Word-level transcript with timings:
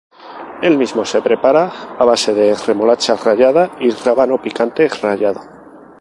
El 0.63 0.79
mismo 0.79 1.05
se 1.05 1.21
prepara 1.21 1.71
a 1.99 2.03
base 2.05 2.33
de 2.33 2.55
remolacha 2.55 3.15
rallada 3.17 3.69
y 3.79 3.91
rábano 3.91 4.41
picante 4.41 4.89
rallado. 4.89 5.41